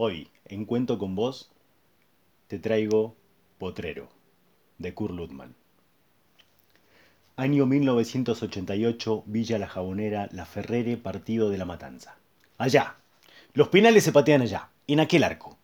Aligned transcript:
Hoy, 0.00 0.28
en 0.44 0.64
Cuento 0.64 0.96
con 0.96 1.16
vos, 1.16 1.50
te 2.46 2.60
traigo 2.60 3.16
Potrero, 3.58 4.08
de 4.78 4.94
Kurt 4.94 5.12
Ludman. 5.12 5.56
Año 7.34 7.66
1988, 7.66 9.24
Villa 9.26 9.58
La 9.58 9.66
Jabonera, 9.66 10.28
La 10.30 10.46
Ferrere, 10.46 10.98
partido 10.98 11.50
de 11.50 11.58
La 11.58 11.64
Matanza. 11.64 12.16
Allá. 12.58 12.94
Los 13.54 13.70
penales 13.70 14.04
se 14.04 14.12
patean 14.12 14.42
allá, 14.42 14.68
en 14.86 15.00
aquel 15.00 15.24
arco. 15.24 15.58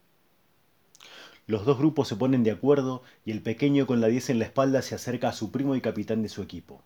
Los 1.46 1.64
dos 1.64 1.78
grupos 1.78 2.08
se 2.08 2.16
ponen 2.16 2.42
de 2.42 2.50
acuerdo 2.50 3.04
y 3.24 3.30
el 3.30 3.40
pequeño 3.40 3.86
con 3.86 4.00
la 4.00 4.08
10 4.08 4.30
en 4.30 4.40
la 4.40 4.46
espalda 4.46 4.82
se 4.82 4.96
acerca 4.96 5.28
a 5.28 5.32
su 5.32 5.52
primo 5.52 5.76
y 5.76 5.80
capitán 5.80 6.24
de 6.24 6.28
su 6.28 6.42
equipo. 6.42 6.82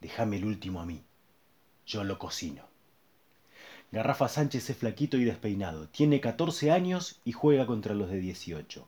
Déjame 0.00 0.38
el 0.38 0.46
último 0.46 0.80
a 0.80 0.86
mí. 0.86 1.02
Yo 1.84 2.04
lo 2.04 2.18
cocino. 2.18 2.69
Garrafa 3.92 4.28
Sánchez 4.28 4.70
es 4.70 4.76
flaquito 4.76 5.16
y 5.16 5.24
despeinado. 5.24 5.88
Tiene 5.88 6.20
14 6.20 6.70
años 6.70 7.20
y 7.24 7.32
juega 7.32 7.66
contra 7.66 7.92
los 7.92 8.08
de 8.08 8.20
18. 8.20 8.86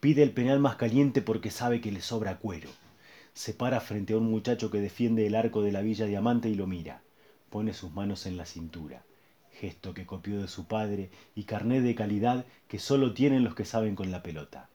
Pide 0.00 0.22
el 0.22 0.32
penal 0.32 0.60
más 0.60 0.76
caliente 0.76 1.20
porque 1.20 1.50
sabe 1.50 1.82
que 1.82 1.92
le 1.92 2.00
sobra 2.00 2.38
cuero. 2.38 2.70
Se 3.34 3.52
para 3.52 3.80
frente 3.80 4.14
a 4.14 4.16
un 4.16 4.30
muchacho 4.30 4.70
que 4.70 4.80
defiende 4.80 5.26
el 5.26 5.34
arco 5.34 5.60
de 5.60 5.72
la 5.72 5.82
Villa 5.82 6.06
Diamante 6.06 6.48
y 6.48 6.54
lo 6.54 6.66
mira. 6.66 7.02
Pone 7.50 7.74
sus 7.74 7.92
manos 7.92 8.24
en 8.24 8.38
la 8.38 8.46
cintura. 8.46 9.02
Gesto 9.52 9.92
que 9.92 10.06
copió 10.06 10.40
de 10.40 10.48
su 10.48 10.64
padre 10.64 11.10
y 11.34 11.44
carné 11.44 11.82
de 11.82 11.94
calidad 11.94 12.46
que 12.66 12.78
solo 12.78 13.12
tienen 13.12 13.44
los 13.44 13.54
que 13.54 13.66
saben 13.66 13.94
con 13.94 14.10
la 14.10 14.22
pelota. 14.22 14.70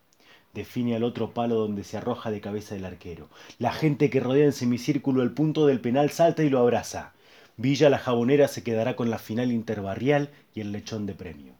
Define 0.53 0.95
al 0.95 1.03
otro 1.03 1.33
palo 1.33 1.55
donde 1.55 1.83
se 1.83 1.97
arroja 1.97 2.29
de 2.29 2.39
cabeza 2.39 2.75
el 2.75 2.85
arquero. 2.85 3.29
La 3.57 3.73
gente 3.73 4.11
que 4.11 4.19
rodea 4.19 4.45
en 4.45 4.53
semicírculo 4.53 5.23
el 5.23 5.31
punto 5.31 5.65
del 5.65 5.81
penal 5.81 6.11
salta 6.11 6.43
y 6.43 6.49
lo 6.49 6.59
abraza. 6.59 7.13
Villa 7.61 7.89
La 7.89 7.99
Jabonera 7.99 8.47
se 8.47 8.63
quedará 8.63 8.95
con 8.95 9.09
la 9.09 9.19
final 9.19 9.51
interbarrial 9.51 10.29
y 10.55 10.61
el 10.61 10.71
lechón 10.71 11.05
de 11.05 11.13
premio. 11.13 11.51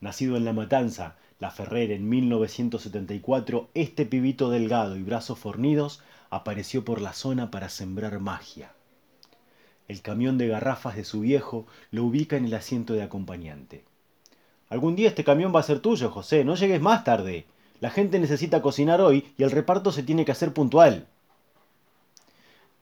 Nacido 0.00 0.36
en 0.36 0.44
La 0.44 0.52
Matanza, 0.52 1.16
La 1.40 1.50
Ferrer 1.50 1.90
en 1.90 2.08
1974, 2.08 3.70
este 3.74 4.06
pibito 4.06 4.50
delgado 4.50 4.96
y 4.96 5.02
brazos 5.02 5.36
fornidos 5.36 6.00
apareció 6.30 6.84
por 6.84 7.00
la 7.00 7.12
zona 7.12 7.50
para 7.50 7.70
sembrar 7.70 8.20
magia. 8.20 8.70
El 9.88 10.00
camión 10.00 10.38
de 10.38 10.46
garrafas 10.46 10.94
de 10.94 11.02
su 11.02 11.22
viejo 11.22 11.66
lo 11.90 12.04
ubica 12.04 12.36
en 12.36 12.44
el 12.44 12.54
asiento 12.54 12.94
de 12.94 13.02
acompañante. 13.02 13.82
Algún 14.68 14.94
día 14.94 15.08
este 15.08 15.24
camión 15.24 15.52
va 15.52 15.58
a 15.58 15.64
ser 15.64 15.80
tuyo, 15.80 16.08
José, 16.08 16.44
no 16.44 16.54
llegues 16.54 16.80
más 16.80 17.02
tarde. 17.02 17.46
La 17.80 17.90
gente 17.90 18.20
necesita 18.20 18.62
cocinar 18.62 19.00
hoy 19.00 19.26
y 19.36 19.42
el 19.42 19.50
reparto 19.50 19.90
se 19.90 20.04
tiene 20.04 20.24
que 20.24 20.30
hacer 20.30 20.52
puntual. 20.52 21.08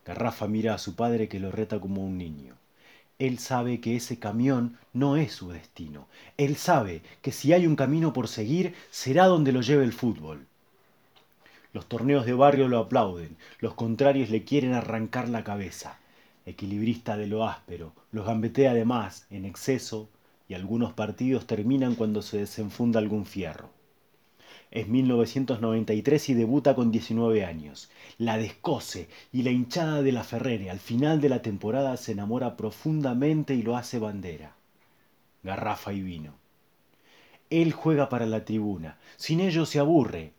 Garrafa 0.07 0.47
mira 0.47 0.73
a 0.73 0.79
su 0.79 0.95
padre 0.95 1.29
que 1.29 1.41
lo 1.41 1.51
reta 1.51 1.81
como 1.81 2.05
un 2.05 2.17
niño. 2.17 2.55
Él 3.19 3.39
sabe 3.39 3.81
que 3.81 3.97
ese 3.97 4.19
camión 4.19 4.79
no 4.93 5.17
es 5.17 5.33
su 5.33 5.49
destino. 5.49 6.07
Él 6.37 6.57
sabe 6.57 7.03
que 7.23 7.33
si 7.33 7.53
hay 7.53 7.67
un 7.67 7.75
camino 7.75 8.13
por 8.13 8.29
seguir, 8.29 8.75
será 8.91 9.27
donde 9.27 9.51
lo 9.51 9.63
lleve 9.63 9.83
el 9.83 9.93
fútbol. 9.93 10.47
Los 11.73 11.87
torneos 11.87 12.25
de 12.25 12.35
barrio 12.35 12.69
lo 12.69 12.79
aplauden, 12.79 13.37
los 13.59 13.75
contrarios 13.75 14.31
le 14.31 14.45
quieren 14.45 14.75
arrancar 14.75 15.29
la 15.29 15.43
cabeza. 15.43 15.99
Equilibrista 16.47 17.17
de 17.17 17.27
lo 17.27 17.45
áspero, 17.45 17.93
los 18.13 18.27
gambetea 18.27 18.75
de 18.75 18.85
más, 18.85 19.27
en 19.31 19.45
exceso, 19.45 20.09
y 20.49 20.55
algunos 20.55 20.93
partidos 20.93 21.47
terminan 21.47 21.97
cuando 21.97 22.23
se 22.23 22.39
desenfunda 22.39 23.01
algún 23.01 23.27
fierro. 23.27 23.76
Es 24.77 24.89
1993 24.89 26.29
y 26.29 26.35
debuta 26.35 26.75
con 26.75 26.93
19 26.93 27.47
años. 27.47 27.89
La 28.19 28.37
descose 28.37 29.09
y 29.33 29.43
la 29.43 29.51
hinchada 29.51 30.03
de 30.03 30.13
la 30.13 30.23
Ferrere 30.23 30.69
al 30.69 30.81
final 30.81 31.19
de 31.23 31.31
la 31.31 31.41
temporada 31.41 31.97
se 31.97 32.13
enamora 32.13 32.59
profundamente 32.59 33.55
y 33.55 33.63
lo 33.63 33.79
hace 33.79 33.99
bandera. 33.99 34.55
Garrafa 35.43 35.95
y 35.95 36.03
vino. 36.03 36.35
Él 37.49 37.73
juega 37.73 38.11
para 38.11 38.27
la 38.27 38.45
tribuna. 38.45 38.99
Sin 39.17 39.41
ello 39.41 39.65
se 39.65 39.79
aburre. 39.79 40.35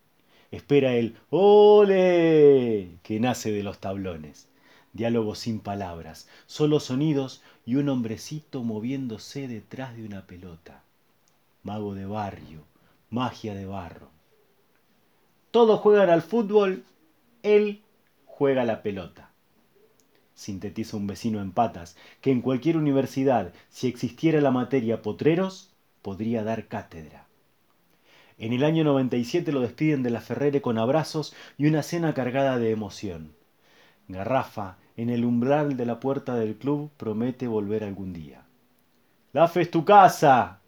Espera 0.52 0.94
el 0.94 1.18
¡Ole! 1.32 2.90
que 3.02 3.20
nace 3.20 3.52
de 3.52 3.64
los 3.64 3.80
tablones. 3.80 4.50
Diálogo 4.94 5.34
sin 5.34 5.62
palabras, 5.62 6.30
solo 6.46 6.80
sonidos 6.80 7.42
y 7.66 7.78
un 7.78 7.90
hombrecito 7.90 8.62
moviéndose 8.64 9.48
detrás 9.48 9.98
de 9.98 10.06
una 10.06 10.28
pelota. 10.28 10.84
Mago 11.64 11.96
de 11.96 12.06
barrio, 12.06 12.66
magia 13.10 13.56
de 13.56 13.66
barro 13.66 14.16
todos 15.58 15.80
juegan 15.80 16.12
al 16.12 16.22
fútbol, 16.22 16.84
él 17.42 17.82
juega 18.28 18.64
la 18.64 18.84
pelota. 18.84 19.32
Sintetiza 20.36 20.98
un 20.98 21.08
vecino 21.08 21.42
en 21.42 21.52
patas, 21.52 21.98
que 22.22 22.30
en 22.30 22.42
cualquier 22.42 22.78
universidad, 22.78 23.54
si 23.68 23.88
existiera 23.88 24.40
la 24.40 24.52
materia 24.52 25.02
potreros, 25.02 25.74
podría 26.04 26.44
dar 26.44 26.68
cátedra. 26.68 27.26
En 28.38 28.54
el 28.54 28.64
año 28.64 28.84
97 28.84 29.52
lo 29.52 29.62
despiden 29.62 30.04
de 30.04 30.12
la 30.12 30.22
Ferrere 30.22 30.62
con 30.62 30.78
abrazos 30.78 31.34
y 31.58 31.66
una 31.66 31.82
cena 31.82 32.14
cargada 32.14 32.60
de 32.60 32.70
emoción. 32.70 33.34
Garrafa, 34.08 34.78
en 34.96 35.10
el 35.10 35.26
umbral 35.26 35.76
de 35.76 35.88
la 35.88 36.00
puerta 36.00 36.36
del 36.36 36.58
club, 36.58 36.92
promete 36.98 37.48
volver 37.48 37.84
algún 37.84 38.14
día. 38.14 38.46
La 39.34 39.48
fe 39.48 39.62
es 39.62 39.72
tu 39.72 39.84
casa, 39.84 40.62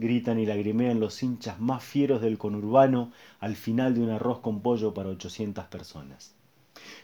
gritan 0.00 0.38
y 0.38 0.46
lagrimean 0.46 0.98
los 0.98 1.22
hinchas 1.22 1.60
más 1.60 1.84
fieros 1.84 2.20
del 2.20 2.38
conurbano 2.38 3.12
al 3.38 3.54
final 3.54 3.94
de 3.94 4.00
un 4.00 4.10
arroz 4.10 4.40
con 4.40 4.60
pollo 4.60 4.94
para 4.94 5.10
800 5.10 5.66
personas. 5.66 6.34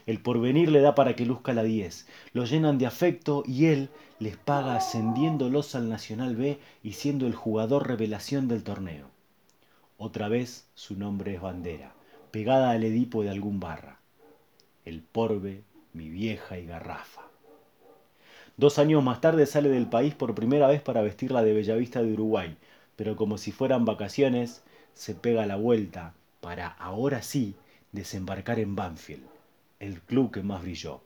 El 0.05 0.21
porvenir 0.21 0.69
le 0.71 0.81
da 0.81 0.95
para 0.95 1.15
que 1.15 1.25
luzca 1.25 1.53
la 1.53 1.63
10, 1.63 2.07
lo 2.33 2.45
llenan 2.45 2.77
de 2.77 2.87
afecto 2.87 3.43
y 3.45 3.65
él 3.65 3.89
les 4.19 4.35
paga 4.37 4.75
ascendiéndolos 4.75 5.75
al 5.75 5.89
Nacional 5.89 6.35
B 6.35 6.59
y 6.83 6.93
siendo 6.93 7.27
el 7.27 7.35
jugador 7.35 7.87
revelación 7.87 8.47
del 8.47 8.63
torneo. 8.63 9.07
Otra 9.97 10.27
vez 10.27 10.67
su 10.75 10.97
nombre 10.97 11.35
es 11.35 11.41
bandera, 11.41 11.93
pegada 12.31 12.71
al 12.71 12.83
Edipo 12.83 13.23
de 13.23 13.29
algún 13.29 13.59
barra. 13.59 13.99
El 14.85 15.01
porbe, 15.01 15.63
mi 15.93 16.09
vieja 16.09 16.57
y 16.57 16.65
garrafa. 16.65 17.23
Dos 18.55 18.79
años 18.79 19.03
más 19.03 19.21
tarde 19.21 19.45
sale 19.45 19.69
del 19.69 19.87
país 19.87 20.15
por 20.15 20.33
primera 20.33 20.67
vez 20.67 20.81
para 20.81 21.01
vestirla 21.01 21.43
de 21.43 21.53
Bellavista 21.53 22.01
de 22.01 22.13
Uruguay, 22.13 22.57
pero 22.97 23.15
como 23.15 23.37
si 23.37 23.53
fueran 23.53 23.85
vacaciones, 23.85 24.63
se 24.93 25.13
pega 25.13 25.45
la 25.45 25.55
vuelta 25.55 26.13
para 26.41 26.67
ahora 26.67 27.21
sí 27.21 27.55
desembarcar 27.91 28.59
en 28.59 28.75
Banfield, 28.75 29.23
el 29.79 30.01
club 30.01 30.31
que 30.31 30.41
más 30.41 30.63
brilló. 30.63 31.01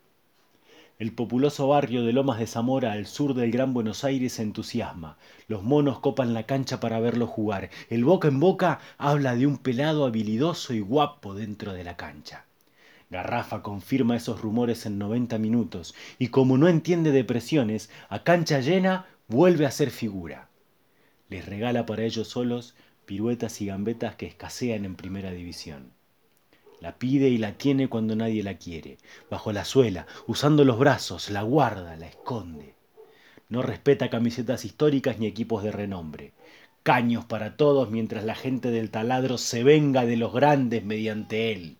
El 0.97 1.11
populoso 1.11 1.67
barrio 1.67 2.05
de 2.05 2.13
Lomas 2.13 2.39
de 2.39 2.47
Zamora 2.47 2.93
al 2.93 3.07
sur 3.07 3.33
del 3.33 3.51
Gran 3.51 3.73
Buenos 3.73 4.03
Aires 4.03 4.33
se 4.33 4.43
entusiasma. 4.43 5.17
Los 5.47 5.63
monos 5.63 5.99
copan 5.99 6.33
la 6.33 6.43
cancha 6.43 6.79
para 6.79 6.99
verlo 6.99 7.27
jugar. 7.27 7.71
El 7.89 8.05
boca 8.05 8.27
en 8.27 8.39
boca 8.39 8.79
habla 8.97 9.35
de 9.35 9.47
un 9.47 9.57
pelado 9.57 10.05
habilidoso 10.05 10.73
y 10.73 10.79
guapo 10.79 11.33
dentro 11.33 11.73
de 11.73 11.83
la 11.83 11.97
cancha. 11.97 12.45
Garrafa 13.09 13.63
confirma 13.63 14.15
esos 14.15 14.41
rumores 14.41 14.85
en 14.85 14.99
90 14.99 15.39
minutos 15.39 15.95
y 16.19 16.27
como 16.27 16.57
no 16.57 16.67
entiende 16.69 17.11
de 17.11 17.25
presiones, 17.25 17.89
a 18.07 18.23
cancha 18.23 18.59
llena 18.59 19.07
vuelve 19.27 19.65
a 19.65 19.71
ser 19.71 19.89
figura 19.89 20.50
les 21.31 21.45
regala 21.45 21.85
para 21.85 22.03
ellos 22.03 22.27
solos 22.27 22.75
piruetas 23.05 23.61
y 23.61 23.65
gambetas 23.65 24.15
que 24.15 24.27
escasean 24.27 24.85
en 24.85 24.95
primera 24.95 25.31
división. 25.31 25.91
La 26.81 26.97
pide 26.97 27.29
y 27.29 27.37
la 27.37 27.57
tiene 27.57 27.87
cuando 27.87 28.15
nadie 28.15 28.43
la 28.43 28.57
quiere, 28.57 28.97
bajo 29.29 29.53
la 29.53 29.63
suela, 29.63 30.07
usando 30.27 30.65
los 30.65 30.77
brazos, 30.77 31.29
la 31.29 31.41
guarda, 31.41 31.95
la 31.95 32.07
esconde. 32.07 32.75
No 33.47 33.61
respeta 33.61 34.09
camisetas 34.09 34.65
históricas 34.65 35.19
ni 35.19 35.25
equipos 35.25 35.63
de 35.63 35.71
renombre. 35.71 36.33
Caños 36.83 37.23
para 37.25 37.55
todos 37.55 37.89
mientras 37.89 38.25
la 38.25 38.35
gente 38.35 38.69
del 38.69 38.91
taladro 38.91 39.37
se 39.37 39.63
venga 39.63 40.05
de 40.05 40.17
los 40.17 40.33
grandes 40.33 40.83
mediante 40.83 41.53
él. 41.53 41.77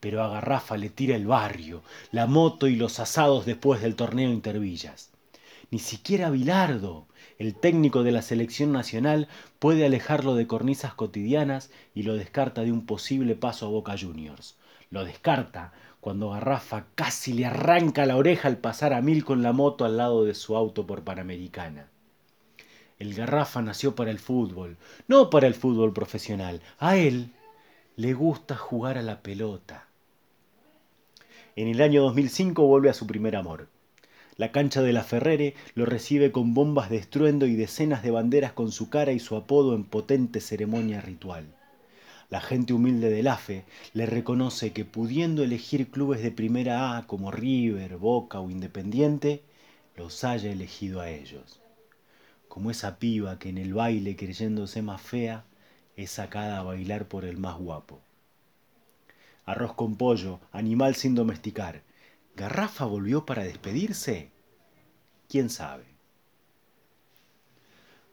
Pero 0.00 0.22
a 0.22 0.28
Garrafa 0.28 0.78
le 0.78 0.88
tira 0.88 1.16
el 1.16 1.26
barrio, 1.26 1.82
la 2.12 2.26
moto 2.26 2.66
y 2.66 2.76
los 2.76 2.98
asados 2.98 3.44
después 3.44 3.82
del 3.82 3.94
torneo 3.94 4.30
Intervillas. 4.30 5.10
Ni 5.70 5.78
siquiera 5.78 6.30
Bilardo, 6.30 7.06
el 7.38 7.54
técnico 7.54 8.02
de 8.02 8.10
la 8.10 8.22
selección 8.22 8.72
nacional, 8.72 9.28
puede 9.58 9.84
alejarlo 9.84 10.34
de 10.34 10.46
cornisas 10.46 10.94
cotidianas 10.94 11.70
y 11.94 12.04
lo 12.04 12.14
descarta 12.14 12.62
de 12.62 12.72
un 12.72 12.86
posible 12.86 13.34
paso 13.34 13.66
a 13.66 13.68
Boca 13.68 13.94
Juniors. 13.98 14.56
Lo 14.90 15.04
descarta 15.04 15.72
cuando 16.00 16.30
Garrafa 16.30 16.86
casi 16.94 17.34
le 17.34 17.44
arranca 17.44 18.06
la 18.06 18.16
oreja 18.16 18.48
al 18.48 18.56
pasar 18.56 18.94
a 18.94 19.02
mil 19.02 19.26
con 19.26 19.42
la 19.42 19.52
moto 19.52 19.84
al 19.84 19.98
lado 19.98 20.24
de 20.24 20.34
su 20.34 20.56
auto 20.56 20.86
por 20.86 21.04
Panamericana. 21.04 21.88
El 22.98 23.14
Garrafa 23.14 23.60
nació 23.60 23.94
para 23.94 24.10
el 24.10 24.18
fútbol, 24.18 24.78
no 25.06 25.28
para 25.28 25.46
el 25.46 25.54
fútbol 25.54 25.92
profesional. 25.92 26.62
A 26.78 26.96
él 26.96 27.30
le 27.96 28.14
gusta 28.14 28.56
jugar 28.56 28.96
a 28.96 29.02
la 29.02 29.20
pelota. 29.20 29.86
En 31.56 31.68
el 31.68 31.82
año 31.82 32.02
2005 32.02 32.66
vuelve 32.66 32.88
a 32.88 32.94
su 32.94 33.06
primer 33.06 33.36
amor, 33.36 33.68
la 34.38 34.52
cancha 34.52 34.82
de 34.82 34.92
la 34.92 35.04
Ferrere 35.04 35.54
lo 35.74 35.84
recibe 35.84 36.32
con 36.32 36.54
bombas 36.54 36.88
de 36.90 36.96
estruendo 36.96 37.46
y 37.46 37.56
decenas 37.56 38.02
de 38.02 38.12
banderas 38.12 38.52
con 38.52 38.72
su 38.72 38.88
cara 38.88 39.12
y 39.12 39.18
su 39.18 39.36
apodo 39.36 39.74
en 39.74 39.84
potente 39.84 40.40
ceremonia 40.40 41.00
ritual. 41.00 41.46
La 42.30 42.40
gente 42.40 42.72
humilde 42.72 43.10
del 43.10 43.26
AFE 43.26 43.64
le 43.94 44.06
reconoce 44.06 44.72
que 44.72 44.84
pudiendo 44.84 45.42
elegir 45.42 45.90
clubes 45.90 46.22
de 46.22 46.30
primera 46.30 46.96
A 46.96 47.06
como 47.06 47.30
River, 47.32 47.96
Boca 47.96 48.40
o 48.40 48.50
Independiente, 48.50 49.42
los 49.96 50.22
haya 50.24 50.50
elegido 50.52 51.00
a 51.00 51.10
ellos. 51.10 51.60
como 52.48 52.70
esa 52.70 52.98
piba 52.98 53.38
que 53.38 53.48
en 53.50 53.58
el 53.58 53.74
baile 53.74 54.16
creyéndose 54.16 54.82
más 54.82 55.00
fea 55.00 55.44
es 55.96 56.10
sacada 56.12 56.58
a 56.58 56.62
bailar 56.62 57.06
por 57.08 57.24
el 57.24 57.36
más 57.38 57.56
guapo. 57.58 58.00
Arroz 59.46 59.74
con 59.74 59.96
pollo, 59.96 60.40
animal 60.52 60.94
sin 60.94 61.14
domesticar. 61.14 61.82
¿Garrafa 62.38 62.84
volvió 62.84 63.26
para 63.26 63.42
despedirse? 63.42 64.30
¿Quién 65.28 65.50
sabe? 65.50 65.82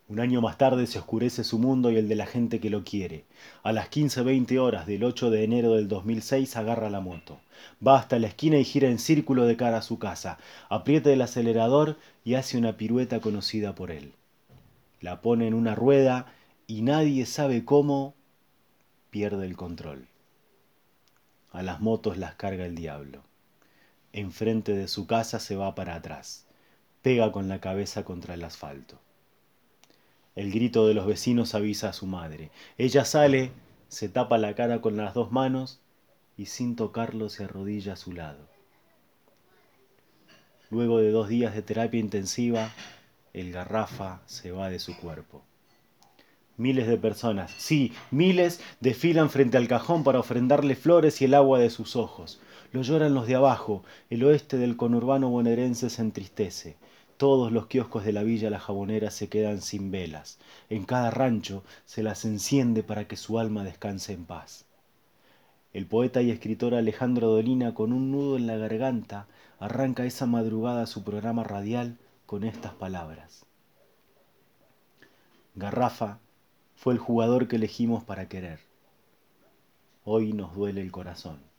Un 0.07 0.19
año 0.19 0.41
más 0.41 0.57
tarde 0.57 0.87
se 0.87 0.97
oscurece 0.97 1.43
su 1.43 1.59
mundo 1.59 1.91
y 1.91 1.97
el 1.97 2.09
de 2.09 2.15
la 2.15 2.25
gente 2.25 2.59
que 2.59 2.71
lo 2.71 2.83
quiere. 2.83 3.25
A 3.61 3.71
las 3.71 3.91
15.20 3.91 4.57
horas 4.57 4.87
del 4.87 5.03
8 5.03 5.29
de 5.29 5.43
enero 5.43 5.75
del 5.75 5.87
2006 5.87 6.57
agarra 6.57 6.89
la 6.89 7.01
moto. 7.01 7.39
Va 7.85 7.99
hasta 7.99 8.17
la 8.17 8.25
esquina 8.25 8.57
y 8.57 8.63
gira 8.63 8.89
en 8.89 8.97
círculo 8.97 9.45
de 9.45 9.57
cara 9.57 9.77
a 9.77 9.83
su 9.83 9.99
casa. 9.99 10.39
Aprieta 10.69 11.13
el 11.13 11.21
acelerador 11.21 11.99
y 12.23 12.33
hace 12.33 12.57
una 12.57 12.77
pirueta 12.77 13.19
conocida 13.19 13.75
por 13.75 13.91
él. 13.91 14.13
La 15.01 15.21
pone 15.21 15.45
en 15.45 15.53
una 15.53 15.75
rueda 15.75 16.33
y 16.65 16.81
nadie 16.81 17.27
sabe 17.27 17.63
cómo 17.63 18.15
pierde 19.11 19.45
el 19.45 19.55
control. 19.55 20.07
A 21.51 21.61
las 21.61 21.79
motos 21.79 22.17
las 22.17 22.33
carga 22.33 22.65
el 22.65 22.73
diablo. 22.73 23.21
Enfrente 24.17 24.73
de 24.73 24.87
su 24.87 25.07
casa 25.07 25.41
se 25.41 25.57
va 25.57 25.75
para 25.75 25.93
atrás. 25.93 26.45
Pega 27.01 27.33
con 27.33 27.49
la 27.49 27.59
cabeza 27.59 28.05
contra 28.05 28.35
el 28.35 28.45
asfalto. 28.45 28.97
El 30.35 30.53
grito 30.53 30.87
de 30.87 30.93
los 30.93 31.05
vecinos 31.05 31.53
avisa 31.53 31.89
a 31.89 31.93
su 31.93 32.05
madre. 32.05 32.49
Ella 32.77 33.03
sale, 33.03 33.51
se 33.89 34.07
tapa 34.07 34.37
la 34.37 34.55
cara 34.55 34.79
con 34.79 34.95
las 34.95 35.13
dos 35.13 35.33
manos 35.33 35.81
y 36.37 36.45
sin 36.45 36.77
tocarlo 36.77 37.27
se 37.27 37.43
arrodilla 37.43 37.91
a 37.91 37.97
su 37.97 38.13
lado. 38.13 38.47
Luego 40.69 40.99
de 40.99 41.11
dos 41.11 41.27
días 41.27 41.53
de 41.53 41.61
terapia 41.61 41.99
intensiva, 41.99 42.71
el 43.33 43.51
garrafa 43.51 44.21
se 44.27 44.53
va 44.53 44.69
de 44.69 44.79
su 44.79 44.95
cuerpo. 44.95 45.43
Miles 46.55 46.87
de 46.87 46.97
personas, 46.97 47.51
sí, 47.57 47.91
miles, 48.11 48.61
desfilan 48.79 49.29
frente 49.29 49.57
al 49.57 49.67
cajón 49.67 50.05
para 50.05 50.19
ofrendarle 50.19 50.77
flores 50.77 51.21
y 51.21 51.25
el 51.25 51.33
agua 51.33 51.59
de 51.59 51.69
sus 51.69 51.97
ojos. 51.97 52.39
Lo 52.75 52.81
lloran 52.81 53.13
los 53.13 53.25
de 53.25 53.35
abajo, 53.35 53.85
el 54.09 54.21
oeste 54.25 54.57
del 54.57 54.75
conurbano 54.75 55.29
bonaerense 55.29 55.89
se 55.89 56.01
entristece. 56.01 56.75
Todos 57.15 57.49
los 57.53 57.67
kioscos 57.67 58.03
de 58.03 58.11
la 58.11 58.21
villa 58.21 58.49
La 58.49 58.59
Jabonera 58.59 59.11
se 59.11 59.29
quedan 59.29 59.61
sin 59.61 59.91
velas. 59.91 60.39
En 60.69 60.83
cada 60.83 61.09
rancho 61.09 61.63
se 61.85 62.03
las 62.03 62.25
enciende 62.25 62.83
para 62.83 63.07
que 63.07 63.15
su 63.15 63.39
alma 63.39 63.63
descanse 63.63 64.11
en 64.11 64.25
paz. 64.25 64.65
El 65.71 65.85
poeta 65.85 66.21
y 66.21 66.31
escritor 66.31 66.75
Alejandro 66.75 67.29
Dolina, 67.29 67.73
con 67.73 67.93
un 67.93 68.11
nudo 68.11 68.35
en 68.35 68.45
la 68.45 68.57
garganta, 68.57 69.27
arranca 69.57 70.03
esa 70.03 70.25
madrugada 70.25 70.85
su 70.85 71.05
programa 71.05 71.45
radial 71.45 71.97
con 72.25 72.43
estas 72.43 72.73
palabras. 72.73 73.45
Garrafa 75.55 76.19
fue 76.75 76.91
el 76.91 76.99
jugador 76.99 77.47
que 77.47 77.55
elegimos 77.55 78.03
para 78.03 78.27
querer. 78.27 78.59
Hoy 80.03 80.33
nos 80.33 80.53
duele 80.53 80.81
el 80.81 80.91
corazón. 80.91 81.54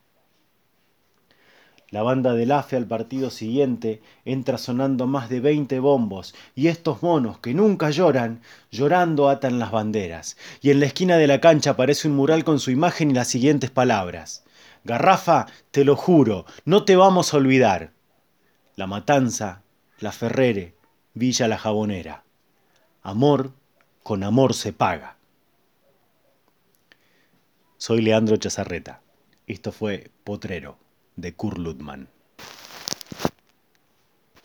La 1.91 2.03
banda 2.03 2.35
del 2.35 2.50
AFE 2.50 2.77
al 2.77 2.87
partido 2.87 3.31
siguiente 3.31 4.03
entra 4.25 4.59
sonando 4.59 5.06
más 5.06 5.29
de 5.29 5.38
veinte 5.38 5.79
bombos 5.79 6.35
y 6.56 6.67
estos 6.67 7.00
monos 7.00 7.38
que 7.38 7.55
nunca 7.55 7.91
lloran, 7.91 8.41
llorando 8.73 9.29
atan 9.29 9.61
las 9.61 9.71
banderas. 9.71 10.37
Y 10.61 10.71
en 10.71 10.81
la 10.81 10.87
esquina 10.87 11.17
de 11.17 11.29
la 11.29 11.41
cancha 11.41 11.71
aparece 11.71 12.09
un 12.09 12.17
mural 12.17 12.43
con 12.43 12.59
su 12.59 12.73
imagen 12.73 13.12
y 13.12 13.15
las 13.15 13.29
siguientes 13.29 13.71
palabras. 13.71 14.43
Garrafa, 14.83 15.47
te 15.71 15.85
lo 15.85 15.94
juro, 15.94 16.44
no 16.65 16.85
te 16.85 16.97
vamos 16.97 17.33
a 17.33 17.37
olvidar. 17.37 17.93
La 18.75 18.88
Matanza, 18.88 19.62
La 20.00 20.11
Ferrere, 20.11 20.75
Villa 21.15 21.47
La 21.47 21.56
Jabonera. 21.56 22.25
Amor 23.03 23.53
con 24.03 24.25
amor 24.25 24.55
se 24.55 24.73
paga. 24.73 25.17
Soy 27.77 28.03
Leandro 28.03 28.37
Chazarreta. 28.37 29.03
Esto 29.47 29.71
fue 29.71 30.11
Potrero 30.25 30.79
de 31.17 31.33
Kurt 31.35 31.59
Ludman. 31.59 32.09